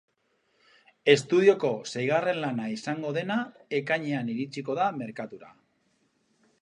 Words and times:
Estudioko 1.13 1.69
seigarren 1.91 2.41
lana 2.45 2.67
izango 2.77 3.11
dena, 3.19 3.37
ekainean 3.81 4.33
iritsiko 4.37 4.77
da 4.81 4.89
merkatura. 5.03 5.53